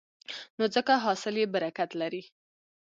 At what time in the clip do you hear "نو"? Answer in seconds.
0.57-0.63